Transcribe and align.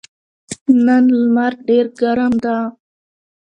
نن 0.85 1.03
لمر 1.21 1.53
ډېر 1.67 1.85
ګرم 1.99 2.33
ده. 2.43 2.57